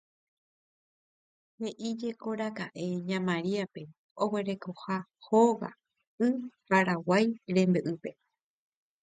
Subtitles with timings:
[1.59, 3.81] He'íjekoraka'e ña Mariápe
[4.23, 4.95] oguerekoha
[5.27, 5.69] hóga
[6.25, 6.27] y
[6.69, 8.09] Paraguái rembe'ýpe